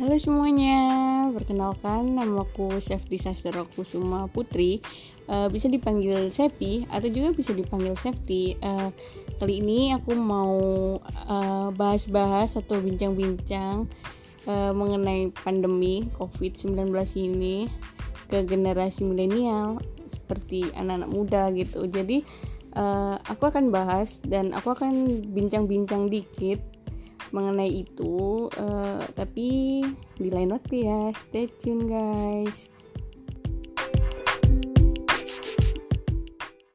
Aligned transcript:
Halo 0.00 0.16
semuanya, 0.16 0.80
perkenalkan 1.28 2.16
namaku 2.16 2.80
Chef 2.80 3.04
Disaster 3.04 3.52
Kusuma 3.76 4.32
Putri. 4.32 4.80
Uh, 5.28 5.52
Bisa 5.52 5.68
dipanggil 5.68 6.32
Sepi 6.32 6.88
atau 6.88 7.12
juga 7.12 7.36
bisa 7.36 7.52
dipanggil 7.52 7.92
Safety 8.00 8.56
uh, 8.64 8.88
Kali 9.36 9.60
ini 9.60 9.92
aku 9.92 10.16
mau 10.16 10.56
bahas-bahas 11.76 12.56
uh, 12.56 12.64
atau 12.64 12.80
bincang-bincang 12.80 13.92
uh, 14.48 14.72
mengenai 14.72 15.36
pandemi 15.36 16.08
COVID-19 16.16 16.96
ini 17.20 17.68
ke 18.32 18.40
generasi 18.48 19.04
milenial 19.04 19.84
seperti 20.08 20.72
anak-anak 20.80 21.10
muda 21.12 21.52
gitu. 21.52 21.84
Jadi 21.84 22.24
uh, 22.72 23.20
aku 23.28 23.52
akan 23.52 23.68
bahas 23.68 24.16
dan 24.24 24.56
aku 24.56 24.72
akan 24.72 25.28
bincang-bincang 25.28 26.08
dikit 26.08 26.79
mengenai 27.30 27.86
itu 27.86 28.46
uh, 28.58 29.02
tapi 29.14 29.80
di 30.18 30.28
lain 30.28 30.54
waktu 30.54 30.86
ya. 30.86 31.14
Stay 31.14 31.46
tune 31.58 31.86
guys 31.86 32.70